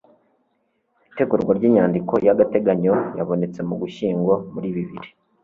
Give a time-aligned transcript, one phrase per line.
[1.11, 5.09] itegurwa ry'inyandiko y'agateganyo yabonetse mu ugushyingo muri bibiri